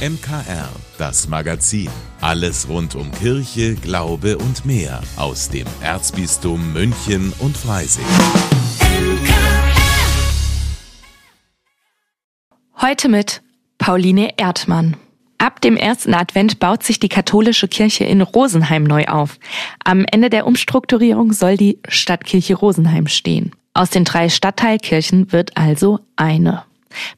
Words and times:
MKR, 0.00 0.70
das 0.96 1.28
Magazin. 1.28 1.90
Alles 2.22 2.70
rund 2.70 2.94
um 2.94 3.12
Kirche, 3.12 3.74
Glaube 3.74 4.38
und 4.38 4.64
mehr 4.64 5.02
aus 5.18 5.50
dem 5.50 5.66
Erzbistum 5.82 6.72
München 6.72 7.34
und 7.38 7.54
Freising. 7.54 8.06
Heute 12.80 13.10
mit 13.10 13.42
Pauline 13.76 14.38
Erdmann. 14.38 14.96
Ab 15.36 15.60
dem 15.60 15.76
ersten 15.76 16.14
Advent 16.14 16.60
baut 16.60 16.82
sich 16.82 16.98
die 16.98 17.10
katholische 17.10 17.68
Kirche 17.68 18.04
in 18.04 18.22
Rosenheim 18.22 18.84
neu 18.84 19.04
auf. 19.04 19.38
Am 19.84 20.06
Ende 20.10 20.30
der 20.30 20.46
Umstrukturierung 20.46 21.34
soll 21.34 21.58
die 21.58 21.78
Stadtkirche 21.86 22.54
Rosenheim 22.54 23.06
stehen. 23.06 23.52
Aus 23.74 23.90
den 23.90 24.04
drei 24.04 24.30
Stadtteilkirchen 24.30 25.30
wird 25.30 25.58
also 25.58 26.00
eine. 26.16 26.64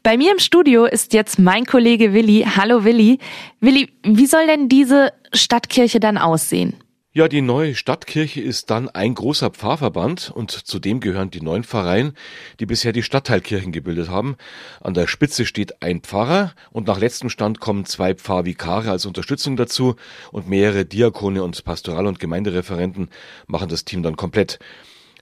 Bei 0.02 0.16
mir 0.16 0.32
im 0.32 0.38
Studio 0.38 0.84
ist 0.84 1.12
jetzt 1.12 1.38
mein 1.38 1.64
Kollege 1.64 2.12
Willi. 2.12 2.44
Hallo 2.56 2.84
Willi. 2.84 3.18
Willi, 3.60 3.90
wie 4.04 4.26
soll 4.26 4.46
denn 4.46 4.68
diese 4.68 5.12
Stadtkirche 5.32 6.00
dann 6.00 6.18
aussehen? 6.18 6.74
Ja, 7.14 7.28
die 7.28 7.42
neue 7.42 7.74
Stadtkirche 7.74 8.40
ist 8.40 8.70
dann 8.70 8.88
ein 8.88 9.14
großer 9.14 9.50
Pfarrverband 9.50 10.30
und 10.34 10.50
zudem 10.50 10.98
gehören 11.00 11.30
die 11.30 11.42
neun 11.42 11.62
Pfarreien, 11.62 12.16
die 12.58 12.64
bisher 12.64 12.94
die 12.94 13.02
Stadtteilkirchen 13.02 13.70
gebildet 13.70 14.08
haben. 14.08 14.36
An 14.80 14.94
der 14.94 15.06
Spitze 15.06 15.44
steht 15.44 15.82
ein 15.82 16.00
Pfarrer 16.00 16.54
und 16.70 16.86
nach 16.86 16.98
letztem 16.98 17.28
Stand 17.28 17.60
kommen 17.60 17.84
zwei 17.84 18.14
Pfarrvikare 18.14 18.90
als 18.90 19.04
Unterstützung 19.04 19.58
dazu 19.58 19.96
und 20.30 20.48
mehrere 20.48 20.86
Diakone 20.86 21.42
und 21.44 21.62
Pastoral- 21.64 22.06
und 22.06 22.18
Gemeindereferenten 22.18 23.10
machen 23.46 23.68
das 23.68 23.84
Team 23.84 24.02
dann 24.02 24.16
komplett. 24.16 24.58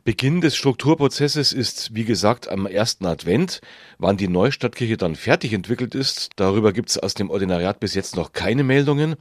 Beginn 0.04 0.40
des 0.40 0.56
Strukturprozesses 0.56 1.52
ist, 1.52 1.94
wie 1.94 2.04
gesagt, 2.04 2.48
am 2.48 2.66
ersten 2.66 3.06
Advent. 3.06 3.60
Wann 3.98 4.16
die 4.16 4.28
Neustadtkirche 4.28 4.96
dann 4.96 5.14
fertig 5.14 5.52
entwickelt 5.52 5.94
ist, 5.94 6.30
darüber 6.36 6.72
gibt 6.72 6.88
es 6.90 6.98
aus 6.98 7.14
dem 7.14 7.30
Ordinariat 7.30 7.80
bis 7.80 7.94
jetzt 7.94 8.16
noch 8.16 8.32
keine 8.32 8.64
Meldungen. 8.64 9.16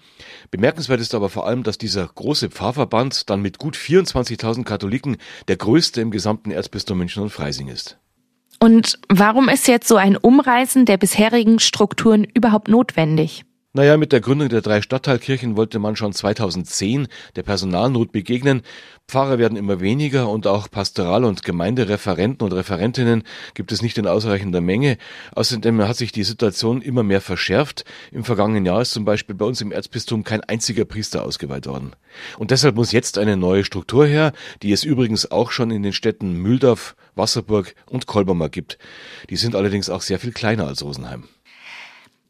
Bemerkenswert 0.52 1.02
ist 1.02 1.14
aber 1.14 1.30
vor 1.30 1.46
allem, 1.48 1.64
dass 1.64 1.78
dieser 1.78 2.08
große 2.08 2.50
Pfarrverband 2.50 3.30
dann 3.30 3.42
mit 3.42 3.58
gut 3.58 3.76
24.000 3.76 4.64
Katholiken 4.64 5.18
der 5.48 5.58
größte 5.58 6.02
im 6.02 6.12
gesamten 6.12 6.52
Erzbistum 6.52 6.98
München 6.98 7.24
und 7.24 7.30
Freising 7.30 7.68
ist. 7.68 7.98
Und 8.62 9.00
warum 9.08 9.48
ist 9.48 9.68
jetzt 9.68 9.88
so 9.88 9.96
ein 9.96 10.18
Umreißen 10.18 10.86
der 10.86 10.98
bisherigen 10.98 11.60
Strukturen 11.60 12.26
überhaupt 12.26 12.68
notwendig? 12.68 13.46
Naja, 13.72 13.98
mit 13.98 14.12
der 14.12 14.20
Gründung 14.20 14.50
der 14.50 14.62
drei 14.62 14.82
Stadtteilkirchen 14.82 15.56
wollte 15.56 15.78
man 15.78 15.96
schon 15.96 16.12
2010 16.12 17.08
der 17.36 17.44
Personalnot 17.44 18.12
begegnen. 18.12 18.64
Pfarrer 19.08 19.38
werden 19.38 19.60
immer 19.60 19.80
weniger 19.80 20.28
und 20.28 20.48
auch 20.48 20.72
Pastoral- 20.72 21.24
und 21.24 21.44
Gemeindereferenten 21.44 22.44
und 22.44 22.52
Referentinnen 22.52 23.22
gibt 23.54 23.72
es 23.72 23.84
nicht 23.84 24.00
in 24.00 24.08
ausreichender 24.08 24.60
Menge. 24.60 24.98
Außerdem 25.36 25.88
hat 25.88 25.98
sich 25.98 26.12
die 26.12 26.24
Situation 26.24 26.82
immer 26.82 27.04
mehr 27.04 27.22
verschärft. 27.22 27.86
Im 28.12 28.24
vergangenen 28.24 28.66
Jahr 28.66 28.82
ist 28.82 28.92
zum 28.92 29.06
Beispiel 29.06 29.36
bei 29.36 29.46
uns 29.46 29.62
im 29.62 29.72
Erzbistum 29.72 30.24
kein 30.24 30.44
einziger 30.44 30.86
Priester 30.86 31.24
ausgeweiht 31.24 31.68
worden. 31.68 31.92
Und 32.40 32.50
deshalb 32.50 32.76
muss 32.76 32.92
jetzt 32.92 33.20
eine 33.20 33.38
neue 33.38 33.64
Struktur 33.64 34.08
her, 34.08 34.34
die 34.64 34.72
es 34.72 34.84
übrigens 34.84 35.30
auch 35.30 35.52
schon 35.52 35.70
in 35.70 35.84
den 35.84 35.94
Städten 35.94 36.34
Mühldorf, 36.42 36.96
Wasserburg 37.14 37.76
und 37.86 38.08
Kolbermer 38.08 38.50
gibt. 38.50 38.80
Die 39.30 39.38
sind 39.38 39.56
allerdings 39.56 39.92
auch 39.92 40.02
sehr 40.02 40.18
viel 40.18 40.32
kleiner 40.32 40.66
als 40.66 40.84
Rosenheim. 40.84 41.26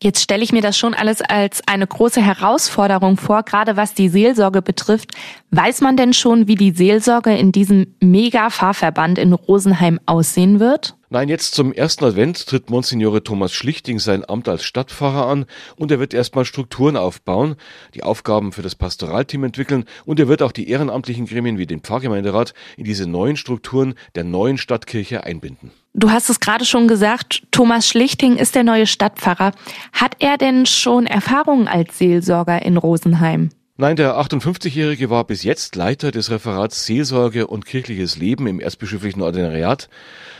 Jetzt 0.01 0.21
stelle 0.21 0.43
ich 0.43 0.53
mir 0.53 0.61
das 0.61 0.77
schon 0.77 0.93
alles 0.93 1.21
als 1.21 1.61
eine 1.67 1.85
große 1.85 2.21
Herausforderung 2.21 3.17
vor, 3.17 3.43
gerade 3.43 3.75
was 3.75 3.93
die 3.93 4.07
Seelsorge 4.07 4.61
betrifft. 4.61 5.11
Weiß 5.51 5.81
man 5.81 5.97
denn 5.97 6.13
schon, 6.13 6.47
wie 6.47 6.55
die 6.55 6.71
Seelsorge 6.71 7.35
in 7.35 7.51
diesem 7.51 7.95
Mega-Fahrverband 7.99 9.17
in 9.17 9.33
Rosenheim 9.33 9.99
aussehen 10.05 10.61
wird? 10.61 10.95
Nein, 11.09 11.27
jetzt 11.27 11.53
zum 11.53 11.73
ersten 11.73 12.05
Advent 12.05 12.45
tritt 12.45 12.69
Monsignore 12.69 13.23
Thomas 13.23 13.51
Schlichting 13.51 13.99
sein 13.99 14.23
Amt 14.23 14.47
als 14.47 14.63
Stadtpfarrer 14.63 15.25
an 15.25 15.45
und 15.75 15.91
er 15.91 15.99
wird 15.99 16.13
erstmal 16.13 16.45
Strukturen 16.45 16.95
aufbauen, 16.95 17.55
die 17.93 18.03
Aufgaben 18.03 18.53
für 18.53 18.61
das 18.61 18.75
Pastoralteam 18.75 19.43
entwickeln 19.43 19.83
und 20.05 20.19
er 20.19 20.29
wird 20.29 20.43
auch 20.43 20.51
die 20.53 20.69
ehrenamtlichen 20.69 21.25
Gremien 21.25 21.57
wie 21.57 21.65
den 21.65 21.81
Pfarrgemeinderat 21.81 22.53
in 22.77 22.85
diese 22.85 23.09
neuen 23.09 23.35
Strukturen 23.35 23.95
der 24.15 24.23
neuen 24.23 24.57
Stadtkirche 24.59 25.25
einbinden. 25.25 25.71
Du 25.99 26.11
hast 26.11 26.29
es 26.29 26.39
gerade 26.39 26.63
schon 26.63 26.87
gesagt, 26.87 27.43
Thomas 27.51 27.85
Schlichting 27.85 28.37
ist 28.37 28.55
der 28.55 28.63
neue 28.63 28.87
Stadtpfarrer. 28.87 29.51
Hat 29.91 30.15
er 30.19 30.37
denn 30.37 30.65
schon 30.65 31.05
Erfahrungen 31.05 31.67
als 31.67 31.97
Seelsorger 31.97 32.61
in 32.61 32.77
Rosenheim? 32.77 33.49
Nein, 33.75 33.97
der 33.97 34.15
58-Jährige 34.15 35.09
war 35.09 35.25
bis 35.25 35.43
jetzt 35.43 35.75
Leiter 35.75 36.11
des 36.11 36.31
Referats 36.31 36.85
Seelsorge 36.85 37.47
und 37.47 37.65
kirchliches 37.65 38.15
Leben 38.15 38.47
im 38.47 38.61
erzbischöflichen 38.61 39.21
Ordinariat, 39.21 39.89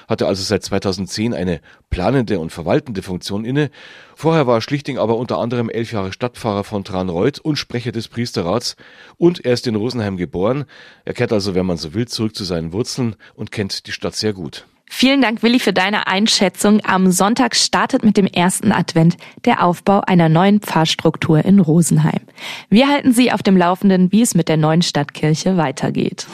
hatte 0.08 0.28
also 0.28 0.44
seit 0.44 0.64
2010 0.64 1.34
eine 1.34 1.60
planende 1.90 2.40
und 2.40 2.54
verwaltende 2.54 3.02
Funktion 3.02 3.44
inne. 3.44 3.70
Vorher 4.16 4.48
war 4.48 4.62
Schlichting 4.62 4.98
aber 4.98 5.18
unter 5.18 5.40
anderem 5.40 5.70
elf 5.70 5.92
Jahre 5.92 6.14
Stadtpfarrer 6.14 6.64
von 6.64 6.86
Tranreuth 6.86 7.40
und 7.40 7.58
Sprecher 7.58 7.92
des 7.92 8.08
Priesterrats 8.08 8.78
und 9.18 9.44
er 9.44 9.56
ist 9.56 9.68
in 9.68 9.76
Rosenheim 9.76 10.16
geboren. 10.16 10.64
Er 11.04 11.14
kehrt 11.14 11.34
also, 11.34 11.54
wenn 11.54 11.66
man 11.66 11.76
so 11.76 11.94
will, 11.94 12.08
zurück 12.08 12.34
zu 12.34 12.46
seinen 12.46 12.72
Wurzeln 12.72 13.18
und 13.36 13.52
kennt 13.52 13.88
die 13.88 13.92
Stadt 13.92 14.16
sehr 14.16 14.32
gut. 14.32 14.66
Vielen 14.92 15.22
Dank, 15.22 15.44
Willi, 15.44 15.60
für 15.60 15.72
deine 15.72 16.08
Einschätzung. 16.08 16.82
Am 16.84 17.12
Sonntag 17.12 17.56
startet 17.56 18.04
mit 18.04 18.18
dem 18.18 18.26
ersten 18.26 18.72
Advent 18.72 19.18
der 19.46 19.64
Aufbau 19.64 20.02
einer 20.02 20.30
neuen 20.30 20.62
Pfarrstruktur 20.62 21.46
in 21.46 21.60
Rosenheim. 21.60 22.22
Wir 22.70 22.88
halten 22.90 23.14
Sie 23.14 23.32
auf 23.32 23.44
dem 23.44 23.56
Laufenden, 23.56 24.12
wie 24.12 24.24
es 24.24 24.34
mit 24.34 24.50
der 24.50 24.58
neuen 24.58 24.82
Stadtkirche 24.82 25.58
weitergeht. 25.58 26.26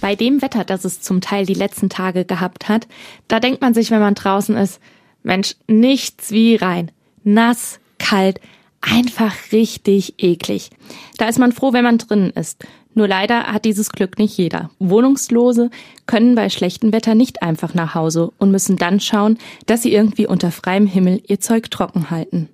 Bei 0.00 0.16
dem 0.16 0.42
Wetter, 0.42 0.64
das 0.64 0.84
es 0.84 1.00
zum 1.00 1.20
Teil 1.20 1.46
die 1.46 1.54
letzten 1.54 1.88
Tage 1.88 2.24
gehabt 2.24 2.68
hat, 2.68 2.88
da 3.28 3.38
denkt 3.38 3.62
man 3.62 3.74
sich, 3.74 3.92
wenn 3.92 4.00
man 4.00 4.14
draußen 4.14 4.56
ist, 4.56 4.80
Mensch, 5.22 5.54
nichts 5.68 6.32
wie 6.32 6.56
rein. 6.56 6.90
Nass, 7.22 7.78
kalt, 7.98 8.40
einfach 8.80 9.32
richtig 9.52 10.14
eklig. 10.18 10.70
Da 11.16 11.28
ist 11.28 11.38
man 11.38 11.52
froh, 11.52 11.72
wenn 11.72 11.84
man 11.84 11.98
drinnen 11.98 12.30
ist. 12.30 12.66
Nur 12.94 13.08
leider 13.08 13.52
hat 13.52 13.64
dieses 13.64 13.90
Glück 13.90 14.18
nicht 14.18 14.36
jeder. 14.38 14.70
Wohnungslose 14.78 15.70
können 16.06 16.34
bei 16.34 16.48
schlechtem 16.48 16.92
Wetter 16.92 17.14
nicht 17.14 17.42
einfach 17.42 17.74
nach 17.74 17.94
Hause 17.94 18.32
und 18.38 18.52
müssen 18.52 18.76
dann 18.76 19.00
schauen, 19.00 19.38
dass 19.66 19.82
sie 19.82 19.92
irgendwie 19.92 20.26
unter 20.26 20.52
freiem 20.52 20.86
Himmel 20.86 21.20
ihr 21.26 21.40
Zeug 21.40 21.70
trocken 21.70 22.10
halten. 22.10 22.48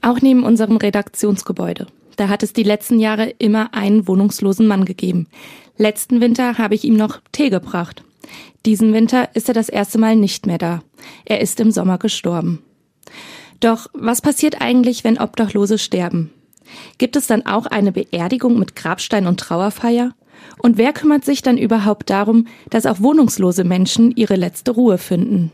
Auch 0.00 0.20
neben 0.20 0.44
unserem 0.44 0.76
Redaktionsgebäude. 0.76 1.86
Da 2.16 2.28
hat 2.28 2.42
es 2.42 2.54
die 2.54 2.62
letzten 2.62 2.98
Jahre 2.98 3.28
immer 3.38 3.74
einen 3.74 4.08
wohnungslosen 4.08 4.66
Mann 4.66 4.86
gegeben. 4.86 5.26
Letzten 5.76 6.22
Winter 6.22 6.56
habe 6.56 6.74
ich 6.74 6.84
ihm 6.84 6.96
noch 6.96 7.20
Tee 7.32 7.50
gebracht. 7.50 8.02
Diesen 8.64 8.94
Winter 8.94 9.28
ist 9.34 9.48
er 9.48 9.54
das 9.54 9.68
erste 9.68 9.98
Mal 9.98 10.16
nicht 10.16 10.46
mehr 10.46 10.58
da. 10.58 10.82
Er 11.26 11.40
ist 11.40 11.60
im 11.60 11.70
Sommer 11.70 11.98
gestorben. 11.98 12.62
Doch 13.60 13.88
was 13.92 14.22
passiert 14.22 14.60
eigentlich, 14.60 15.04
wenn 15.04 15.18
Obdachlose 15.18 15.78
sterben? 15.78 16.32
Gibt 16.98 17.16
es 17.16 17.26
dann 17.26 17.46
auch 17.46 17.66
eine 17.66 17.92
Beerdigung 17.92 18.58
mit 18.58 18.76
Grabstein 18.76 19.26
und 19.26 19.40
Trauerfeier? 19.40 20.12
Und 20.58 20.78
wer 20.78 20.92
kümmert 20.92 21.24
sich 21.24 21.42
dann 21.42 21.58
überhaupt 21.58 22.10
darum, 22.10 22.46
dass 22.70 22.86
auch 22.86 23.00
wohnungslose 23.00 23.64
Menschen 23.64 24.14
ihre 24.16 24.36
letzte 24.36 24.72
Ruhe 24.72 24.98
finden? 24.98 25.52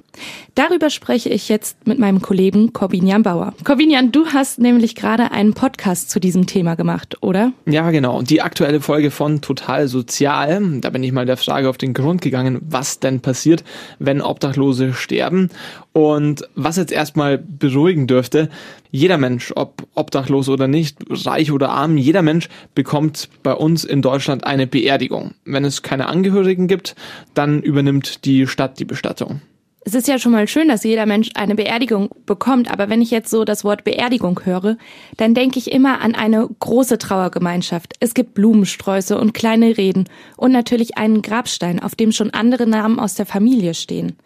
Darüber 0.55 0.91
spreche 0.91 1.31
ich 1.31 1.49
jetzt 1.49 1.87
mit 1.87 1.99
meinem 1.99 2.21
Kollegen 2.21 2.73
Corbinian 2.75 3.23
Bauer. 3.23 3.55
Corbinian, 3.65 4.13
du 4.13 4.27
hast 4.27 4.59
nämlich 4.59 4.95
gerade 4.95 5.33
einen 5.33 5.55
Podcast 5.55 6.11
zu 6.11 6.21
diesem 6.21 6.47
Thema 6.47 6.75
gemacht, 6.75 7.17
oder? 7.23 7.53
Ja, 7.65 7.91
genau. 7.91 8.21
Die 8.21 8.43
aktuelle 8.43 8.81
Folge 8.81 9.11
von 9.11 9.41
Total 9.41 9.89
Sozial. 9.89 10.61
Da 10.81 10.91
bin 10.91 11.03
ich 11.03 11.13
mal 11.13 11.25
der 11.25 11.39
Frage 11.39 11.71
auf 11.71 11.79
den 11.79 11.95
Grund 11.95 12.21
gegangen, 12.21 12.61
was 12.69 13.01
denn 13.01 13.21
passiert, 13.21 13.65
wenn 13.99 14.21
Obdachlose 14.21 14.93
sterben. 14.93 15.49
Und 15.93 16.47
was 16.55 16.77
jetzt 16.77 16.93
erstmal 16.93 17.39
beruhigen 17.39 18.07
dürfte, 18.07 18.51
jeder 18.91 19.17
Mensch, 19.17 19.53
ob 19.57 19.87
obdachlos 19.95 20.51
oder 20.51 20.69
nicht, 20.69 20.99
reich 21.09 21.51
oder 21.51 21.71
arm, 21.71 21.97
jeder 21.97 22.21
Mensch 22.21 22.51
bekommt 22.75 23.31
bei 23.43 23.55
uns 23.55 23.85
in 23.85 24.03
Deutschland 24.03 24.45
eine 24.45 24.67
Beerdigung. 24.67 25.33
Wenn 25.47 25.65
es 25.65 25.83
keine 25.83 26.09
Angehörigen 26.09 26.67
gibt, 26.67 26.95
dann 27.33 27.63
übernimmt 27.63 28.27
die 28.27 28.47
Stadt 28.47 28.79
die 28.79 28.85
Bestattung 28.85 29.41
es 29.85 29.95
ist 29.95 30.09
ja 30.09 30.19
schon 30.19 30.33
mal 30.33 30.47
schön, 30.47 30.69
dass 30.69 30.85
jeder 30.85 31.07
Mensch 31.07 31.31
eine 31.35 31.55
Beerdigung 31.55 32.11
bekommt, 32.25 32.71
aber 32.71 32.89
wenn 32.89 33.03
ich 33.03 33.11
jetzt 33.11 33.31
so 33.31 33.45
das 33.45 33.65
Wort 33.65 33.85
Beerdigung 33.85 34.41
höre, 34.45 34.77
dann 35.17 35.35
denke 35.35 35.59
ich 35.59 35.73
immer 35.73 36.01
an 36.01 36.15
eine 36.15 36.49
große 36.61 36.99
Trauergemeinschaft. 36.99 37.95
Es 38.01 38.15
gibt 38.15 38.35
Blumensträuße 38.35 39.19
und 39.19 39.35
kleine 39.35 39.77
Reden 39.77 40.09
und 40.37 40.53
natürlich 40.53 40.99
einen 40.99 41.23
Grabstein, 41.23 41.81
auf 41.81 41.95
dem 41.95 42.13
schon 42.13 42.31
andere 42.31 42.67
Namen 42.67 43.01
aus 43.01 43.15
der 43.15 43.27
Familie 43.27 43.75
stehen. 43.75 44.17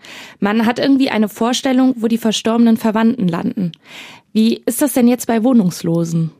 Man 0.40 0.66
hat 0.66 0.78
irgendwie 0.78 1.10
eine 1.10 1.28
Vorstellung, 1.28 1.94
wo 1.98 2.08
die 2.08 2.18
verstorbenen 2.18 2.76
Verwandten 2.76 3.28
landen. 3.28 3.72
Wie 4.32 4.62
ist 4.66 4.82
das 4.82 4.92
denn 4.92 5.08
jetzt 5.08 5.26
bei 5.26 5.42
Wohnungslosen? 5.42 6.32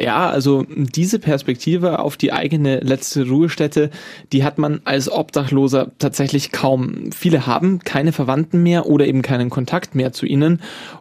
Ja, 0.00 0.30
also 0.30 0.64
diese 0.68 1.18
Perspektive 1.18 1.98
auf 1.98 2.16
die 2.16 2.32
eigene 2.32 2.78
letzte 2.78 3.28
Ruhestätte, 3.28 3.90
die 4.32 4.44
hat 4.44 4.56
man 4.56 4.80
als 4.84 5.10
Obdachloser 5.10 5.90
tatsächlich 5.98 6.52
kaum. 6.52 7.10
Viele 7.10 7.48
haben 7.48 7.80
keine 7.80 8.12
Verwandten 8.12 8.62
mehr 8.62 8.86
oder 8.86 9.08
eben 9.08 9.22
keinen 9.22 9.50
Kontakt 9.50 9.96
mehr 9.96 10.12
zu 10.12 10.24
ihnen 10.24 10.60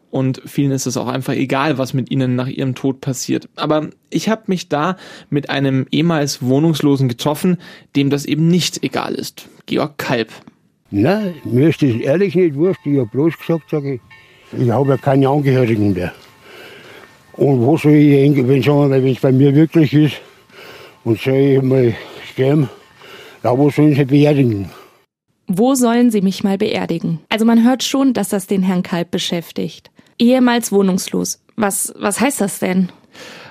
und 0.09 0.41
vielen 0.45 0.71
ist 0.71 0.87
es 0.87 0.97
auch 0.97 1.07
einfach 1.07 1.33
egal, 1.33 1.77
was 1.77 1.93
mit 1.93 2.09
ihnen 2.09 2.35
nach 2.35 2.47
ihrem 2.47 2.73
Tod 2.73 2.99
passiert. 2.99 3.49
Aber 3.55 3.89
ich 4.09 4.29
habe 4.29 4.43
mich 4.47 4.67
da 4.67 4.97
mit 5.29 5.51
einem 5.51 5.85
ehemals 5.91 6.41
Wohnungslosen 6.41 7.07
getroffen, 7.07 7.57
dem 7.95 8.09
das 8.09 8.25
eben 8.25 8.47
nicht 8.47 8.83
egal 8.83 9.13
ist. 9.13 9.47
Georg 9.67 9.99
Kalb. 9.99 10.31
Nein, 10.89 11.35
mir 11.43 11.69
ist 11.69 11.83
das 11.83 11.91
ehrlich 11.91 12.33
nicht 12.33 12.55
wurscht. 12.55 12.79
Ich 12.85 12.97
habe 12.97 13.09
bloß 13.09 13.37
gesagt, 13.37 13.69
sage 13.69 13.95
ich, 13.95 14.01
Ich 14.59 14.69
habe 14.71 14.89
ja 14.89 14.97
keine 14.97 15.29
Angehörigen 15.29 15.93
mehr. 15.93 16.13
Und 17.37 17.65
wo 17.65 17.77
soll 17.77 17.93
ich 17.93 18.13
hingehen, 18.13 18.47
wenn 18.47 19.07
es 19.07 19.19
bei 19.19 19.31
mir 19.31 19.53
wirklich 19.53 19.93
ist 19.93 20.15
und 21.03 21.19
soll 21.19 21.35
ich 21.35 21.61
mal 21.61 21.95
sterben, 22.31 22.69
ja, 23.43 23.57
wo 23.57 23.69
sollen 23.69 23.95
sie 23.95 24.05
beerdigen? 24.05 24.69
Wo 25.47 25.75
sollen 25.75 26.11
sie 26.11 26.21
mich 26.21 26.43
mal 26.43 26.57
beerdigen? 26.57 27.19
Also 27.29 27.45
man 27.45 27.63
hört 27.63 27.83
schon, 27.83 28.13
dass 28.13 28.29
das 28.29 28.47
den 28.47 28.63
Herrn 28.63 28.83
Kalb 28.83 29.11
beschäftigt. 29.11 29.91
Ehemals 30.19 30.71
wohnungslos. 30.71 31.39
Was, 31.55 31.93
was 31.97 32.19
heißt 32.19 32.41
das 32.41 32.59
denn? 32.59 32.89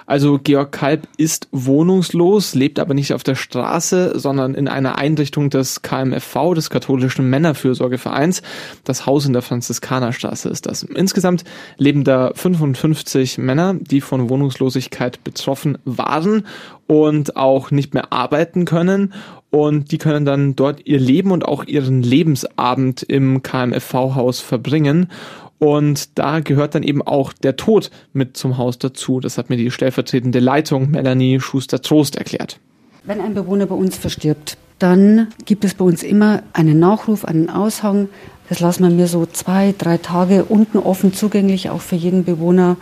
Also 0.07 0.39
Georg 0.39 0.71
Kalb 0.71 1.09
ist 1.17 1.49
wohnungslos, 1.51 2.55
lebt 2.55 2.79
aber 2.79 2.95
nicht 2.95 3.13
auf 3.13 3.25
der 3.25 3.35
Straße, 3.35 4.19
sondern 4.19 4.55
in 4.55 4.69
einer 4.69 4.99
Einrichtung 4.99 5.51
des 5.51 5.83
KMFV, 5.83 6.55
des 6.55 6.71
katholischen 6.71 7.29
Männerfürsorgevereins. 7.29 8.43
Das 8.85 9.07
Haus 9.07 9.27
in 9.27 9.33
der 9.33 9.43
Franziskanerstraße 9.43 10.49
ist 10.49 10.67
das. 10.67 10.85
Insgesamt 10.85 11.43
leben 11.77 12.05
da 12.05 12.31
55 12.35 13.39
Männer, 13.39 13.75
die 13.75 14.01
von 14.01 14.31
Wohnungslosigkeit 14.31 15.25
betroffen 15.25 15.77
waren 15.85 16.47
und 16.87 17.37
auch 17.37 17.73
nicht 17.73 17.93
mehr 17.93 18.13
arbeiten 18.13 18.65
können. 18.65 19.13
Und 19.51 19.91
die 19.91 19.99
können 19.99 20.25
dann 20.25 20.55
dort 20.55 20.87
ihr 20.87 21.01
Leben 21.01 21.31
und 21.31 21.45
auch 21.45 21.65
ihren 21.65 22.03
Lebensabend 22.03 23.03
im 23.03 23.43
KMFV-Haus 23.43 24.41
verbringen. 24.41 25.09
Und 25.59 26.19
da 26.19 26.41
gehört 26.41 26.75
dann 26.75 26.83
eben 26.83 27.03
auch 27.03 27.33
der 27.33 27.57
Tod 27.57 27.91
mit 28.13 28.37
zum 28.37 28.59
Haus 28.59 28.79
dazu. 28.79 29.21
Das 29.21 29.39
hat 29.39 29.49
mir 29.49 29.57
die 29.57 29.71
stellvertretende 29.71 30.39
Leitung 30.39 30.91
Melanie 30.91 31.41
Schuster-Trost 31.41 32.17
erklärt. 32.17 32.61
Wenn 33.05 33.21
ein 33.21 33.35
Bewohner 33.35 33.67
bei 33.67 33.75
uns 33.75 33.97
verstirbt, 33.97 34.59
dann 34.79 35.29
gibt 35.47 35.65
es 35.65 35.75
bei 35.75 35.85
uns 35.85 36.03
immer 36.03 36.43
einen 36.53 36.79
Nachruf, 36.79 37.25
einen 37.25 37.49
Aushang. 37.49 38.09
Das 38.49 38.61
lassen 38.61 38.83
wir 38.83 38.91
mir 38.91 39.07
so 39.07 39.25
zwei, 39.25 39.75
drei 39.77 39.97
Tage 39.97 40.45
unten 40.45 40.79
offen 40.79 41.15
zugänglich, 41.15 41.71
auch 41.71 41.81
für 41.81 41.97
jeden 41.97 42.25
Bewohner 42.25 42.77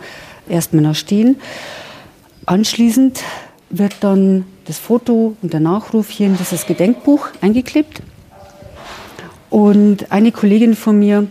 erstmal 0.49 0.83
noch 0.83 0.95
stehen. 0.95 1.37
Anschließend 2.45 3.23
wird 3.69 3.95
dann 4.01 4.45
das 4.65 4.77
Foto 4.77 5.35
und 5.41 5.53
der 5.53 5.59
Nachruf 5.59 6.09
hier 6.09 6.27
in 6.27 6.37
dieses 6.37 6.65
Gedenkbuch 6.65 7.29
eingeklebt. 7.41 8.01
Und 9.49 10.11
eine 10.11 10.31
Kollegin 10.31 10.75
von 10.75 10.99
mir 10.99 11.27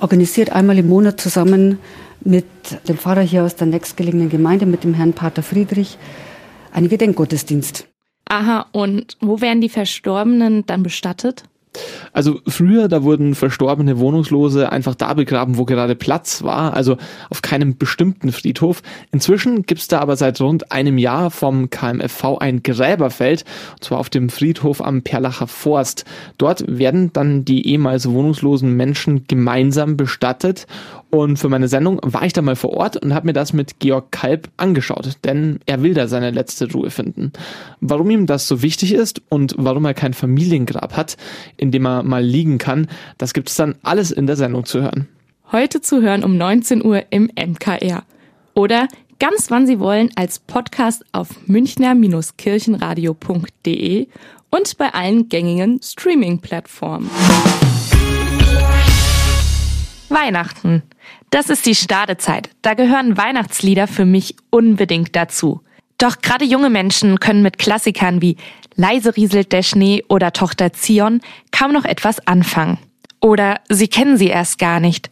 organisiert 0.00 0.50
einmal 0.50 0.78
im 0.78 0.88
Monat 0.88 1.20
zusammen 1.20 1.78
mit 2.20 2.46
dem 2.88 2.98
Pfarrer 2.98 3.22
hier 3.22 3.44
aus 3.44 3.56
der 3.56 3.66
nächstgelegenen 3.66 4.28
Gemeinde, 4.28 4.66
mit 4.66 4.84
dem 4.84 4.94
Herrn 4.94 5.12
Pater 5.12 5.42
Friedrich, 5.42 5.98
einen 6.72 6.88
Gedenkgottesdienst. 6.88 7.86
Aha, 8.28 8.66
und 8.72 9.16
wo 9.20 9.40
werden 9.40 9.60
die 9.60 9.68
Verstorbenen 9.68 10.66
dann 10.66 10.82
bestattet? 10.82 11.44
Also 12.12 12.40
früher, 12.46 12.88
da 12.88 13.02
wurden 13.02 13.34
verstorbene 13.34 13.98
Wohnungslose 13.98 14.70
einfach 14.72 14.94
da 14.94 15.14
begraben, 15.14 15.58
wo 15.58 15.64
gerade 15.64 15.94
Platz 15.94 16.42
war, 16.42 16.74
also 16.74 16.96
auf 17.30 17.42
keinem 17.42 17.76
bestimmten 17.76 18.32
Friedhof. 18.32 18.82
Inzwischen 19.12 19.62
gibt's 19.62 19.88
da 19.88 20.00
aber 20.00 20.16
seit 20.16 20.40
rund 20.40 20.72
einem 20.72 20.98
Jahr 20.98 21.30
vom 21.30 21.70
KMFV 21.70 22.38
ein 22.38 22.62
Gräberfeld, 22.62 23.44
und 23.72 23.84
zwar 23.84 23.98
auf 23.98 24.10
dem 24.10 24.28
Friedhof 24.28 24.80
am 24.80 25.02
Perlacher 25.02 25.46
Forst. 25.46 26.04
Dort 26.38 26.64
werden 26.66 27.12
dann 27.12 27.44
die 27.44 27.68
ehemals 27.68 28.08
wohnungslosen 28.08 28.74
Menschen 28.74 29.24
gemeinsam 29.26 29.96
bestattet 29.96 30.66
und 31.10 31.38
für 31.38 31.48
meine 31.48 31.68
Sendung 31.68 32.00
war 32.02 32.24
ich 32.24 32.34
da 32.34 32.42
mal 32.42 32.56
vor 32.56 32.74
Ort 32.74 32.98
und 32.98 33.14
habe 33.14 33.26
mir 33.26 33.32
das 33.32 33.54
mit 33.54 33.80
Georg 33.80 34.12
Kalb 34.12 34.50
angeschaut, 34.58 35.16
denn 35.24 35.60
er 35.64 35.82
will 35.82 35.94
da 35.94 36.06
seine 36.06 36.30
letzte 36.30 36.70
Ruhe 36.70 36.90
finden. 36.90 37.32
Warum 37.80 38.10
ihm 38.10 38.26
das 38.26 38.46
so 38.46 38.60
wichtig 38.62 38.92
ist 38.92 39.22
und 39.30 39.54
warum 39.56 39.86
er 39.86 39.94
kein 39.94 40.12
Familiengrab 40.12 40.94
hat, 40.96 41.16
in 41.56 41.70
dem 41.70 41.86
er 41.86 42.02
mal 42.02 42.22
liegen 42.22 42.58
kann, 42.58 42.88
das 43.16 43.32
gibt 43.32 43.48
es 43.48 43.56
dann 43.56 43.76
alles 43.82 44.10
in 44.10 44.26
der 44.26 44.36
Sendung 44.36 44.66
zu 44.66 44.82
hören. 44.82 45.08
Heute 45.50 45.80
zu 45.80 46.02
hören 46.02 46.24
um 46.24 46.36
19 46.36 46.84
Uhr 46.84 47.04
im 47.08 47.30
MKR. 47.34 48.02
Oder 48.52 48.86
ganz 49.18 49.50
wann 49.50 49.66
Sie 49.66 49.80
wollen 49.80 50.10
als 50.14 50.40
Podcast 50.40 51.06
auf 51.12 51.28
münchner-kirchenradio.de 51.46 54.08
und 54.50 54.76
bei 54.76 54.92
allen 54.92 55.30
gängigen 55.30 55.80
Streaming-Plattformen. 55.82 57.08
Weihnachten. 60.10 60.82
Das 61.30 61.50
ist 61.50 61.66
die 61.66 61.74
Stadezeit. 61.74 62.50
Da 62.62 62.74
gehören 62.74 63.16
Weihnachtslieder 63.16 63.86
für 63.86 64.04
mich 64.04 64.36
unbedingt 64.50 65.14
dazu. 65.14 65.60
Doch 65.98 66.18
gerade 66.22 66.44
junge 66.44 66.70
Menschen 66.70 67.20
können 67.20 67.42
mit 67.42 67.58
Klassikern 67.58 68.22
wie 68.22 68.36
Leise 68.76 69.16
rieselt 69.16 69.52
der 69.52 69.62
Schnee 69.62 70.04
oder 70.08 70.32
Tochter 70.32 70.72
Zion 70.72 71.20
kaum 71.50 71.72
noch 71.72 71.84
etwas 71.84 72.26
anfangen. 72.26 72.78
Oder 73.20 73.60
sie 73.68 73.88
kennen 73.88 74.16
sie 74.16 74.28
erst 74.28 74.58
gar 74.58 74.78
nicht. 74.78 75.10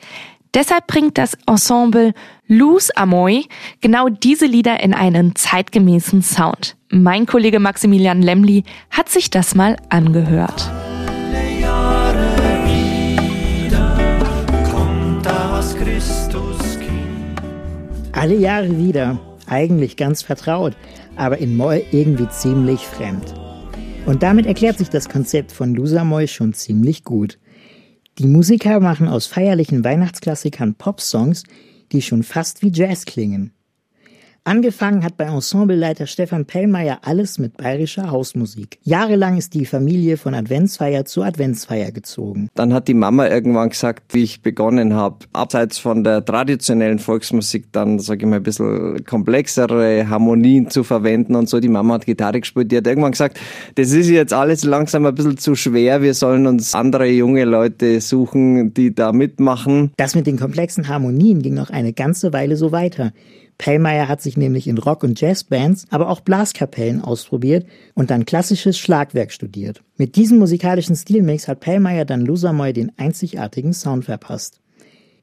Deshalb 0.54 0.86
bringt 0.86 1.18
das 1.18 1.36
Ensemble 1.46 2.14
Luz 2.46 2.90
Amoy 2.94 3.46
genau 3.80 4.08
diese 4.08 4.46
Lieder 4.46 4.80
in 4.80 4.94
einen 4.94 5.34
zeitgemäßen 5.34 6.22
Sound. 6.22 6.76
Mein 6.88 7.26
Kollege 7.26 7.58
Maximilian 7.58 8.22
Lemli 8.22 8.64
hat 8.90 9.08
sich 9.08 9.28
das 9.28 9.54
mal 9.54 9.76
angehört. 9.90 10.70
Alle 18.26 18.38
Jahre 18.38 18.76
wieder, 18.76 19.20
eigentlich 19.46 19.96
ganz 19.96 20.20
vertraut, 20.20 20.76
aber 21.14 21.38
in 21.38 21.56
Moll 21.56 21.84
irgendwie 21.92 22.28
ziemlich 22.28 22.80
fremd. 22.80 23.22
Und 24.04 24.24
damit 24.24 24.46
erklärt 24.46 24.78
sich 24.78 24.90
das 24.90 25.08
Konzept 25.08 25.52
von 25.52 25.76
Lusamoy 25.76 26.26
schon 26.26 26.52
ziemlich 26.52 27.04
gut. 27.04 27.38
Die 28.18 28.26
Musiker 28.26 28.80
machen 28.80 29.06
aus 29.06 29.26
feierlichen 29.26 29.84
Weihnachtsklassikern 29.84 30.74
Popsongs, 30.74 31.44
die 31.92 32.02
schon 32.02 32.24
fast 32.24 32.62
wie 32.62 32.72
Jazz 32.72 33.04
klingen. 33.04 33.52
Angefangen 34.46 35.02
hat 35.02 35.16
bei 35.16 35.24
Ensembleleiter 35.24 36.06
Stefan 36.06 36.44
Pellmeier 36.44 37.00
alles 37.02 37.40
mit 37.40 37.56
bayerischer 37.56 38.12
Hausmusik. 38.12 38.78
Jahrelang 38.84 39.36
ist 39.36 39.54
die 39.54 39.66
Familie 39.66 40.16
von 40.16 40.34
Adventsfeier 40.34 41.04
zu 41.04 41.24
Adventsfeier 41.24 41.90
gezogen. 41.90 42.48
Dann 42.54 42.72
hat 42.72 42.86
die 42.86 42.94
Mama 42.94 43.26
irgendwann 43.26 43.70
gesagt, 43.70 44.14
wie 44.14 44.22
ich 44.22 44.42
begonnen 44.42 44.94
habe, 44.94 45.16
abseits 45.32 45.78
von 45.78 46.04
der 46.04 46.24
traditionellen 46.24 47.00
Volksmusik 47.00 47.72
dann, 47.72 47.98
sage 47.98 48.20
ich 48.20 48.30
mal, 48.30 48.36
ein 48.36 48.44
bisschen 48.44 49.04
komplexere 49.04 50.08
Harmonien 50.08 50.70
zu 50.70 50.84
verwenden 50.84 51.34
und 51.34 51.48
so. 51.48 51.58
Die 51.58 51.68
Mama 51.68 51.94
hat 51.94 52.06
Gitarre 52.06 52.38
gespielt, 52.38 52.70
die 52.70 52.76
hat 52.76 52.86
irgendwann 52.86 53.10
gesagt, 53.10 53.40
das 53.74 53.90
ist 53.90 54.08
jetzt 54.08 54.32
alles 54.32 54.62
langsam 54.62 55.06
ein 55.06 55.14
bisschen 55.16 55.38
zu 55.38 55.56
schwer, 55.56 56.02
wir 56.02 56.14
sollen 56.14 56.46
uns 56.46 56.72
andere 56.72 57.08
junge 57.08 57.46
Leute 57.46 58.00
suchen, 58.00 58.72
die 58.72 58.94
da 58.94 59.10
mitmachen. 59.10 59.90
Das 59.96 60.14
mit 60.14 60.28
den 60.28 60.38
komplexen 60.38 60.86
Harmonien 60.86 61.42
ging 61.42 61.54
noch 61.54 61.70
eine 61.70 61.92
ganze 61.92 62.32
Weile 62.32 62.56
so 62.56 62.70
weiter. 62.70 63.12
Pellmeier 63.58 64.08
hat 64.08 64.20
sich 64.20 64.36
nämlich 64.36 64.68
in 64.68 64.78
Rock- 64.78 65.02
und 65.02 65.20
Jazzbands, 65.20 65.86
aber 65.90 66.10
auch 66.10 66.20
Blaskapellen 66.20 67.02
ausprobiert 67.02 67.66
und 67.94 68.10
dann 68.10 68.26
klassisches 68.26 68.78
Schlagwerk 68.78 69.32
studiert. 69.32 69.82
Mit 69.96 70.16
diesem 70.16 70.38
musikalischen 70.38 70.96
Stilmix 70.96 71.48
hat 71.48 71.60
Pellmeier 71.60 72.04
dann 72.04 72.20
Lusamoy 72.20 72.72
den 72.72 72.92
einzigartigen 72.98 73.72
Sound 73.72 74.04
verpasst. 74.04 74.60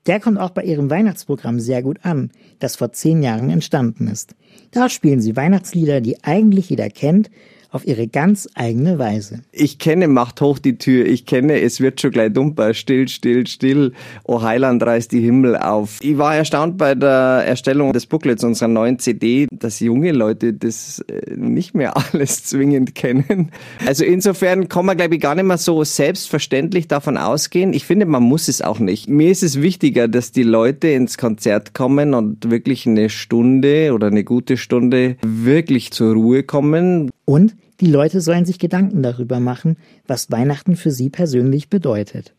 Der 0.05 0.19
kommt 0.19 0.39
auch 0.39 0.49
bei 0.49 0.63
ihrem 0.63 0.89
Weihnachtsprogramm 0.89 1.59
sehr 1.59 1.81
gut 1.81 1.99
an, 2.03 2.31
das 2.59 2.75
vor 2.75 2.91
zehn 2.91 3.23
Jahren 3.23 3.49
entstanden 3.49 4.07
ist. 4.07 4.35
Da 4.71 4.89
spielen 4.89 5.21
sie 5.21 5.35
Weihnachtslieder, 5.35 6.01
die 6.01 6.23
eigentlich 6.23 6.69
jeder 6.69 6.89
kennt, 6.89 7.29
auf 7.73 7.87
ihre 7.87 8.07
ganz 8.07 8.47
eigene 8.53 8.99
Weise. 8.99 9.41
Ich 9.51 9.79
kenne 9.79 10.07
Macht 10.07 10.41
hoch 10.41 10.59
die 10.59 10.77
Tür, 10.77 11.07
ich 11.07 11.25
kenne 11.25 11.59
Es 11.59 11.81
wird 11.81 11.99
schon 11.99 12.11
gleich 12.11 12.31
dumper, 12.31 12.75
still, 12.75 13.07
still, 13.07 13.47
still, 13.47 13.93
O 14.25 14.43
Heiland 14.43 14.83
reißt 14.83 15.11
die 15.11 15.21
Himmel 15.21 15.57
auf. 15.57 15.97
Ich 16.01 16.17
war 16.19 16.35
erstaunt 16.35 16.77
bei 16.77 16.93
der 16.93 17.43
Erstellung 17.45 17.91
des 17.91 18.05
Booklets 18.05 18.43
unserer 18.43 18.67
neuen 18.67 18.99
CD, 18.99 19.47
dass 19.51 19.79
junge 19.79 20.11
Leute 20.11 20.53
das 20.53 21.03
äh, 21.07 21.35
nicht 21.35 21.73
mehr 21.73 21.97
alles 22.13 22.43
zwingend 22.43 22.93
kennen. 22.93 23.49
Also 23.87 24.05
insofern 24.05 24.69
kann 24.69 24.85
man, 24.85 24.95
glaube 24.95 25.15
ich, 25.15 25.21
gar 25.21 25.33
nicht 25.33 25.45
mehr 25.45 25.57
so 25.57 25.83
selbstverständlich 25.83 26.87
davon 26.87 27.17
ausgehen. 27.17 27.73
Ich 27.73 27.85
finde, 27.85 28.05
man 28.05 28.21
muss 28.21 28.49
es 28.49 28.61
auch 28.61 28.77
nicht. 28.77 29.09
Mir 29.09 29.31
ist 29.31 29.41
es 29.41 29.61
wichtiger, 29.61 30.07
dass 30.07 30.31
die 30.31 30.43
Leute 30.43 30.89
ins 30.89 31.17
Konzert 31.17 31.73
kommen 31.73 32.13
und 32.13 32.51
wirklich 32.51 32.85
eine 32.85 33.09
Stunde 33.09 33.93
oder 33.93 34.07
eine 34.07 34.23
gute 34.23 34.57
Stunde 34.57 35.17
wirklich 35.23 35.91
zur 35.91 36.13
Ruhe 36.13 36.43
kommen. 36.43 37.09
Und 37.25 37.55
die 37.79 37.87
Leute 37.87 38.21
sollen 38.21 38.45
sich 38.45 38.59
Gedanken 38.59 39.01
darüber 39.03 39.39
machen, 39.39 39.77
was 40.07 40.31
Weihnachten 40.31 40.75
für 40.75 40.91
sie 40.91 41.09
persönlich 41.09 41.69
bedeutet. 41.69 42.33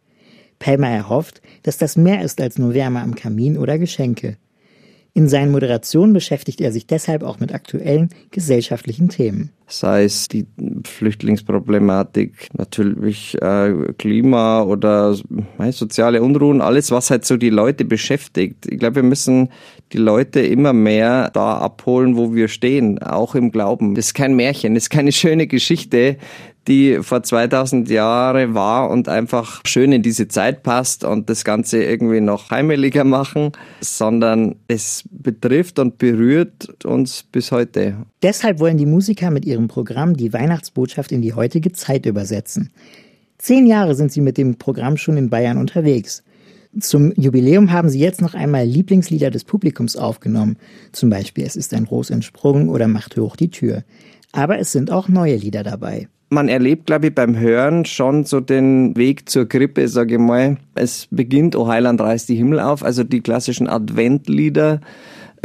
Pellmeyer 0.59 1.09
hofft, 1.09 1.43
dass 1.63 1.79
das 1.79 1.97
mehr 1.97 2.23
ist 2.23 2.41
als 2.41 2.59
nur 2.59 2.75
Wärme 2.75 3.01
am 3.01 3.15
Kamin 3.15 3.59
oder 3.59 3.79
Geschenke. 3.79 4.37
In 5.13 5.29
seinen 5.29 5.53
Moderationen 5.53 6.13
beschäftigt 6.13 6.61
er 6.61 6.73
sich 6.73 6.87
deshalb 6.87 7.23
auch 7.23 7.39
mit 7.39 7.55
aktuellen 7.55 8.09
gesellschaftlichen 8.31 9.09
Themen. 9.09 9.51
Sei 9.67 10.05
es 10.05 10.29
die 10.29 10.47
Flüchtlingsproblematik, 10.85 12.49
natürlich 12.53 13.41
äh, 13.41 13.93
Klima 13.99 14.63
oder 14.63 15.17
äh, 15.59 15.73
soziale 15.73 16.23
Unruhen, 16.23 16.61
alles, 16.61 16.91
was 16.91 17.11
halt 17.11 17.25
so 17.25 17.37
die 17.37 17.51
Leute 17.51 17.85
beschäftigt. 17.85 18.67
Ich 18.67 18.79
glaube, 18.79 18.97
wir 18.97 19.03
müssen 19.03 19.49
die 19.93 19.99
Leute 19.99 20.41
immer 20.41 20.73
mehr 20.73 21.31
da 21.31 21.59
abholen, 21.59 22.17
wo 22.17 22.35
wir 22.35 22.49
stehen, 22.49 22.99
auch 23.03 23.35
im 23.35 23.51
Glauben. 23.51 23.95
Das 23.95 24.07
ist 24.07 24.15
kein 24.15 24.35
Märchen, 24.37 24.75
das 24.75 24.85
ist 24.85 24.91
keine 24.91 25.13
schöne 25.13 25.47
Geschichte, 25.47 26.19
die 26.67 27.01
vor 27.03 27.23
2000 27.23 27.89
Jahre 27.91 28.55
war 28.55 28.91
und 28.91 29.09
einfach 29.09 29.61
schön 29.67 29.93
in 29.93 30.03
diese 30.03 30.29
Zeit 30.29 30.63
passt 30.63 31.05
und 31.05 31.29
das 31.29 31.45
Ganze 31.45 31.83
irgendwie 31.83 32.21
noch 32.21 32.51
heimeliger 32.51 33.05
machen, 33.05 33.53
sondern 33.81 34.57
es 34.69 35.05
betrifft 35.11 35.79
und 35.79 35.99
berührt 35.99 36.85
uns 36.85 37.23
bis 37.23 37.53
heute. 37.53 37.97
Deshalb 38.23 38.61
wollen 38.61 38.79
die 38.79 38.87
Musiker 38.87 39.31
mit 39.31 39.45
ihrem 39.55 39.69
Programm 39.69 40.17
die 40.17 40.33
Weihnachtsbotschaft 40.33 41.11
in 41.13 41.23
die 41.23 41.33
heutige 41.33 41.73
Zeit 41.73 42.05
übersetzen. 42.05 42.71
Zehn 43.39 43.67
Jahre 43.67 43.95
sind 43.95 44.13
sie 44.13 44.21
mit 44.21 44.37
dem 44.37 44.57
Programm 44.57 44.97
schon 44.97 45.17
in 45.17 45.31
Bayern 45.31 45.59
unterwegs. 45.59 46.23
Zum 46.81 47.13
Jubiläum 47.17 47.71
haben 47.73 47.89
sie 47.89 48.01
jetzt 48.01 48.21
noch 48.21 48.35
einmal 48.35 48.67
Lieblingslieder 48.67 49.31
des 49.31 49.45
Publikums 49.45 49.97
aufgenommen. 49.97 50.57
Zum 50.93 51.09
Beispiel 51.09 51.45
Es 51.45 51.57
ist 51.57 51.73
ein 51.73 51.85
Ros 51.85 52.11
entsprungen 52.11 52.69
oder 52.69 52.89
Macht 52.89 53.17
hoch 53.17 53.37
die 53.37 53.51
Tür. 53.51 53.85
Aber 54.33 54.59
es 54.59 54.73
sind 54.73 54.91
auch 54.91 55.09
neue 55.09 55.37
Lieder 55.37 55.63
dabei. 55.63 56.09
Man 56.31 56.49
erlebt, 56.49 56.87
glaube 56.87 57.09
ich, 57.09 57.15
beim 57.15 57.39
Hören 57.39 57.85
schon 57.85 58.25
so 58.25 58.41
den 58.41 58.97
Weg 58.97 59.29
zur 59.29 59.49
Krippe, 59.49 59.87
sage 59.87 60.15
ich 60.15 60.21
mal. 60.21 60.57
Es 60.75 61.07
beginnt, 61.11 61.55
O 61.55 61.69
Heiland 61.69 62.01
reißt 62.01 62.29
die 62.29 62.35
Himmel 62.35 62.59
auf, 62.59 62.83
also 62.83 63.05
die 63.05 63.21
klassischen 63.21 63.69
Adventlieder 63.69 64.81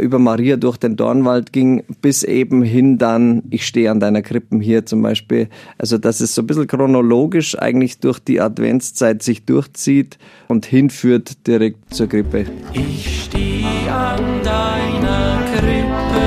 über 0.00 0.18
Maria 0.18 0.56
durch 0.56 0.76
den 0.76 0.96
Dornwald 0.96 1.52
ging, 1.52 1.84
bis 2.00 2.22
eben 2.22 2.62
hin 2.62 2.98
dann, 2.98 3.42
ich 3.50 3.66
stehe 3.66 3.90
an 3.90 4.00
deiner 4.00 4.22
Krippen 4.22 4.60
hier 4.60 4.86
zum 4.86 5.02
Beispiel. 5.02 5.48
Also, 5.78 5.98
dass 5.98 6.20
es 6.20 6.34
so 6.34 6.42
ein 6.42 6.46
bisschen 6.46 6.66
chronologisch 6.66 7.58
eigentlich 7.58 7.98
durch 7.98 8.18
die 8.18 8.40
Adventszeit 8.40 9.22
sich 9.22 9.44
durchzieht 9.44 10.18
und 10.48 10.66
hinführt 10.66 11.46
direkt 11.46 11.94
zur 11.94 12.08
Krippe. 12.08 12.46
Ich 12.72 13.24
stehe 13.24 13.92
an 13.92 14.42
deiner 14.42 15.42
Krippe. 15.54 16.20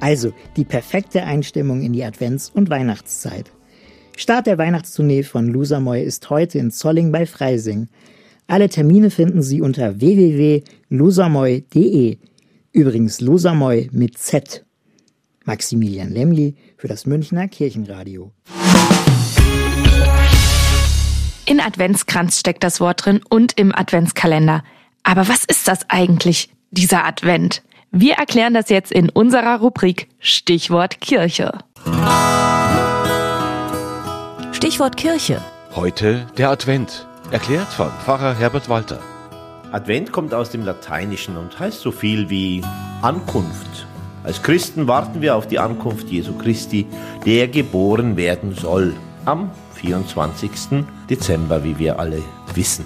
Also 0.00 0.32
die 0.56 0.64
perfekte 0.64 1.24
Einstimmung 1.24 1.80
in 1.80 1.94
die 1.94 2.04
Advents- 2.04 2.50
und 2.52 2.68
Weihnachtszeit. 2.68 3.50
Start 4.16 4.46
der 4.46 4.58
Weihnachtstournee 4.58 5.22
von 5.22 5.48
Losermoy 5.48 6.02
ist 6.02 6.28
heute 6.28 6.58
in 6.58 6.70
Zolling 6.70 7.10
bei 7.10 7.24
Freising. 7.24 7.88
Alle 8.46 8.68
Termine 8.68 9.08
finden 9.08 9.40
Sie 9.40 9.62
unter 9.62 10.00
www.losamoy.de. 10.94 12.18
Übrigens 12.72 13.20
Losamoy 13.20 13.88
mit 13.92 14.18
Z. 14.18 14.64
Maximilian 15.44 16.10
Lemli 16.10 16.56
für 16.76 16.88
das 16.88 17.06
Münchner 17.06 17.48
Kirchenradio. 17.48 18.32
In 21.46 21.60
Adventskranz 21.60 22.40
steckt 22.40 22.64
das 22.64 22.80
Wort 22.80 23.04
drin 23.04 23.20
und 23.28 23.58
im 23.58 23.74
Adventskalender. 23.74 24.64
Aber 25.02 25.28
was 25.28 25.44
ist 25.44 25.68
das 25.68 25.88
eigentlich, 25.88 26.48
dieser 26.70 27.04
Advent? 27.04 27.62
Wir 27.90 28.14
erklären 28.14 28.54
das 28.54 28.70
jetzt 28.70 28.90
in 28.90 29.10
unserer 29.10 29.60
Rubrik 29.60 30.08
Stichwort 30.18 31.00
Kirche. 31.00 31.52
Stichwort 34.52 34.96
Kirche. 34.96 35.40
Heute 35.76 36.26
der 36.38 36.50
Advent. 36.50 37.06
Erklärt 37.30 37.68
von 37.68 37.90
Pfarrer 38.04 38.34
Herbert 38.34 38.68
Walter. 38.68 39.00
Advent 39.74 40.12
kommt 40.12 40.32
aus 40.32 40.50
dem 40.50 40.64
Lateinischen 40.64 41.36
und 41.36 41.58
heißt 41.58 41.80
so 41.80 41.90
viel 41.90 42.30
wie 42.30 42.62
Ankunft. 43.02 43.88
Als 44.22 44.40
Christen 44.40 44.86
warten 44.86 45.20
wir 45.20 45.34
auf 45.34 45.48
die 45.48 45.58
Ankunft 45.58 46.08
Jesu 46.10 46.32
Christi, 46.38 46.86
der 47.26 47.48
geboren 47.48 48.16
werden 48.16 48.54
soll, 48.54 48.94
am 49.24 49.50
24. 49.72 50.84
Dezember, 51.10 51.64
wie 51.64 51.76
wir 51.76 51.98
alle 51.98 52.22
wissen. 52.54 52.84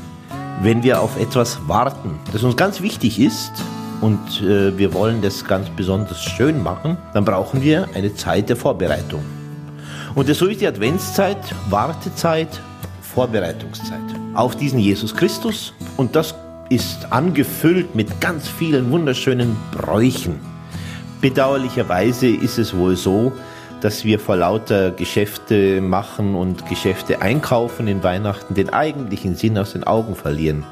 Wenn 0.62 0.82
wir 0.82 1.02
auf 1.02 1.20
etwas 1.20 1.58
warten, 1.68 2.18
das 2.32 2.42
uns 2.42 2.56
ganz 2.56 2.80
wichtig 2.80 3.20
ist 3.20 3.52
und 4.00 4.40
äh, 4.40 4.78
wir 4.78 4.94
wollen 4.94 5.20
das 5.20 5.44
ganz 5.44 5.68
besonders 5.68 6.24
schön 6.24 6.62
machen, 6.62 6.96
dann 7.12 7.26
brauchen 7.26 7.60
wir 7.60 7.86
eine 7.94 8.14
Zeit 8.14 8.48
der 8.48 8.56
Vorbereitung. 8.56 9.20
Und 10.14 10.34
so 10.34 10.46
ist 10.46 10.62
die 10.62 10.66
Adventszeit 10.66 11.54
Wartezeit, 11.68 12.62
Vorbereitungszeit 13.02 14.00
auf 14.32 14.56
diesen 14.56 14.78
Jesus 14.78 15.14
Christus 15.14 15.74
und 15.98 16.16
das 16.16 16.34
ist 16.68 17.12
angefüllt 17.12 17.94
mit 17.94 18.20
ganz 18.20 18.48
vielen 18.48 18.90
wunderschönen 18.90 19.56
Bräuchen. 19.72 20.38
Bedauerlicherweise 21.20 22.28
ist 22.28 22.58
es 22.58 22.76
wohl 22.76 22.96
so, 22.96 23.32
dass 23.80 24.04
wir 24.04 24.18
vor 24.18 24.36
lauter 24.36 24.90
Geschäfte 24.90 25.80
machen 25.80 26.34
und 26.34 26.66
Geschäfte 26.68 27.22
einkaufen 27.22 27.88
in 27.88 28.02
Weihnachten 28.02 28.54
den 28.54 28.70
eigentlichen 28.70 29.34
Sinn 29.34 29.56
aus 29.56 29.72
den 29.72 29.84
Augen 29.84 30.14
verlieren. 30.14 30.64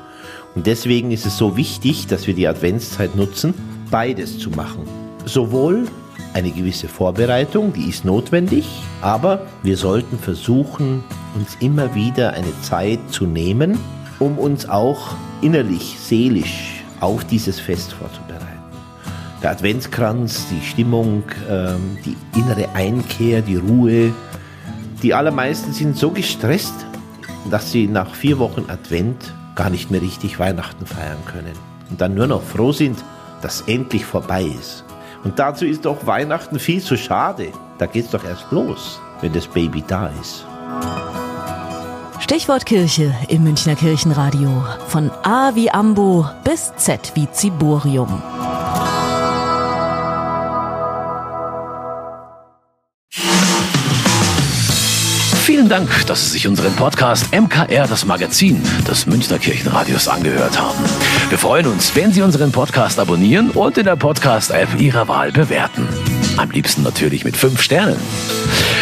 Und 0.54 0.66
deswegen 0.66 1.12
ist 1.12 1.26
es 1.26 1.36
so 1.36 1.56
wichtig, 1.56 2.06
dass 2.06 2.26
wir 2.26 2.34
die 2.34 2.48
Adventszeit 2.48 3.14
nutzen, 3.14 3.54
beides 3.90 4.38
zu 4.38 4.50
machen. 4.50 4.84
Sowohl 5.24 5.86
eine 6.34 6.50
gewisse 6.50 6.88
Vorbereitung, 6.88 7.72
die 7.72 7.88
ist 7.88 8.04
notwendig, 8.04 8.66
aber 9.00 9.46
wir 9.62 9.76
sollten 9.76 10.18
versuchen, 10.18 11.02
uns 11.34 11.56
immer 11.60 11.94
wieder 11.94 12.32
eine 12.32 12.60
Zeit 12.62 12.98
zu 13.10 13.26
nehmen, 13.26 13.78
um 14.18 14.38
uns 14.38 14.68
auch 14.68 15.14
innerlich, 15.42 15.96
seelisch 16.00 16.82
auf 17.00 17.24
dieses 17.24 17.60
Fest 17.60 17.92
vorzubereiten. 17.92 18.46
Der 19.42 19.50
Adventskranz, 19.50 20.46
die 20.50 20.64
Stimmung, 20.64 21.22
ähm, 21.48 21.98
die 22.04 22.16
innere 22.38 22.68
Einkehr, 22.74 23.42
die 23.42 23.56
Ruhe. 23.56 24.12
Die 25.02 25.12
allermeisten 25.12 25.72
sind 25.72 25.96
so 25.96 26.10
gestresst, 26.10 26.74
dass 27.50 27.70
sie 27.70 27.86
nach 27.86 28.14
vier 28.14 28.38
Wochen 28.38 28.64
Advent 28.68 29.34
gar 29.54 29.70
nicht 29.70 29.90
mehr 29.90 30.02
richtig 30.02 30.38
Weihnachten 30.38 30.86
feiern 30.86 31.18
können. 31.26 31.52
Und 31.90 32.00
dann 32.00 32.14
nur 32.14 32.26
noch 32.26 32.42
froh 32.42 32.72
sind, 32.72 32.98
dass 33.42 33.62
endlich 33.62 34.04
vorbei 34.04 34.44
ist. 34.44 34.84
Und 35.22 35.38
dazu 35.38 35.64
ist 35.64 35.84
doch 35.84 36.06
Weihnachten 36.06 36.58
viel 36.58 36.80
zu 36.80 36.96
schade. 36.96 37.52
Da 37.78 37.86
geht's 37.86 38.10
doch 38.10 38.24
erst 38.24 38.50
los, 38.50 39.00
wenn 39.20 39.32
das 39.32 39.46
Baby 39.46 39.84
da 39.86 40.10
ist. 40.20 40.46
Stichwort 42.28 42.66
Kirche 42.66 43.14
im 43.28 43.44
Münchner 43.44 43.76
Kirchenradio. 43.76 44.64
Von 44.88 45.12
A 45.22 45.54
wie 45.54 45.70
Ambo 45.70 46.28
bis 46.42 46.72
Z 46.76 47.12
wie 47.14 47.30
Ziborium. 47.30 48.20
Vielen 55.44 55.68
Dank, 55.68 55.88
dass 56.08 56.24
Sie 56.24 56.30
sich 56.32 56.48
unseren 56.48 56.74
Podcast 56.74 57.32
MKR, 57.32 57.86
das 57.86 58.04
Magazin 58.04 58.60
des 58.88 59.06
Münchner 59.06 59.38
Kirchenradios, 59.38 60.08
angehört 60.08 60.60
haben. 60.60 60.80
Wir 61.28 61.38
freuen 61.38 61.68
uns, 61.68 61.94
wenn 61.94 62.10
Sie 62.12 62.22
unseren 62.22 62.50
Podcast 62.50 62.98
abonnieren 62.98 63.52
und 63.52 63.78
in 63.78 63.84
der 63.84 63.94
Podcast-App 63.94 64.80
Ihrer 64.80 65.06
Wahl 65.06 65.30
bewerten. 65.30 65.86
Am 66.38 66.50
liebsten 66.50 66.82
natürlich 66.82 67.24
mit 67.24 67.36
fünf 67.36 67.62
Sternen. 67.62 67.96